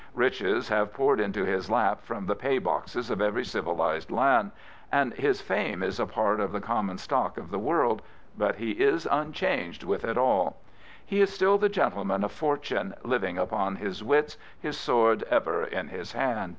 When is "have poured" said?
0.69-1.19